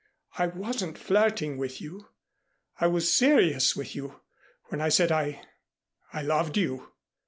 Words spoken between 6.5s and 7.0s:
you.